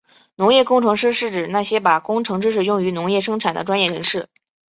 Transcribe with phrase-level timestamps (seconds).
[0.35, 4.29] 农业工程师是指那些把工程知识用于农业生产的专业人士。